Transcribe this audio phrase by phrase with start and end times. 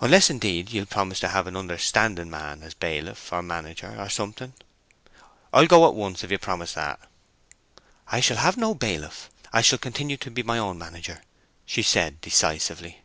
[0.00, 4.54] Unless, indeed, you'll promise to have an understanding man as bailiff, or manager, or something.
[5.52, 6.98] I'll go at once if you'll promise that."
[8.08, 11.20] "I shall have no bailiff; I shall continue to be my own manager,"
[11.66, 13.02] she said decisively.